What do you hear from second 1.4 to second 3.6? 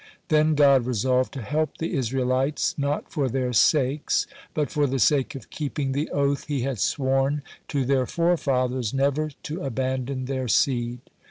help the Israelites, not for their